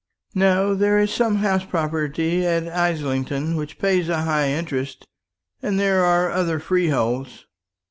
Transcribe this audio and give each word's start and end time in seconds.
"No; 0.33 0.73
there 0.73 0.97
is 0.97 1.11
some 1.13 1.35
house 1.35 1.63
property 1.63 2.43
at 2.43 2.67
Islington, 2.67 3.55
which 3.55 3.77
pays 3.77 4.09
a 4.09 4.23
high 4.23 4.49
interest; 4.49 5.05
and 5.61 5.79
there 5.79 6.03
are 6.03 6.31
other 6.31 6.57
freeholds." 6.57 7.45